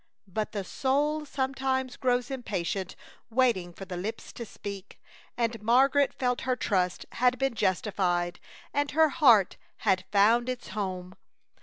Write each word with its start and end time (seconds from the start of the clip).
But 0.27 0.51
the 0.51 0.63
soul 0.63 1.25
sometimes 1.27 1.95
grows 1.95 2.31
impatient 2.31 2.95
waiting 3.29 3.71
for 3.71 3.85
the 3.85 3.97
lips 3.97 4.33
to 4.33 4.47
speak, 4.47 4.99
and 5.37 5.61
Margaret 5.61 6.11
felt 6.11 6.41
her 6.41 6.55
trust 6.55 7.05
had 7.11 7.37
been 7.37 7.53
justified 7.53 8.39
and 8.73 8.89
her 8.93 9.09
heart 9.09 9.57
had 9.81 10.05
found 10.11 10.49
its 10.49 10.69
home. 10.69 11.13